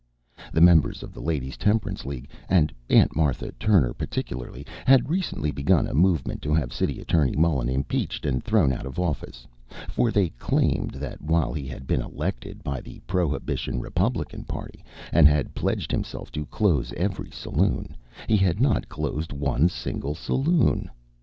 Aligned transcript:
The 0.51 0.61
members 0.61 1.03
of 1.03 1.13
the 1.13 1.21
Ladies' 1.21 1.57
Temperance 1.57 2.07
League 2.07 2.27
and 2.49 2.73
Aunt 2.89 3.15
Martha 3.15 3.51
Turner 3.59 3.93
particularly 3.93 4.65
had 4.83 5.11
recently 5.11 5.51
begun 5.51 5.85
a 5.85 5.93
movement 5.93 6.41
to 6.41 6.55
have 6.55 6.73
City 6.73 6.99
Attorney 6.99 7.35
Mullen 7.35 7.69
impeached 7.69 8.25
and 8.25 8.43
thrown 8.43 8.73
out 8.73 8.87
of 8.87 8.97
office, 8.97 9.45
for 9.89 10.09
they 10.09 10.29
claimed 10.29 10.93
that 10.95 11.21
while 11.21 11.53
he 11.53 11.67
had 11.67 11.85
been 11.85 12.01
elected 12.01 12.63
by 12.63 12.81
the 12.81 12.97
Prohibition 13.01 13.79
Republican 13.79 14.43
Party, 14.43 14.83
and 15.13 15.27
had 15.27 15.53
pledged 15.53 15.91
himself 15.91 16.31
to 16.31 16.47
close 16.47 16.91
every 16.93 17.29
saloon, 17.29 17.95
he 18.27 18.37
had 18.37 18.59
not 18.59 18.89
closed 18.89 19.31
one 19.31 19.69
single 19.69 20.15
saloon. 20.15 20.89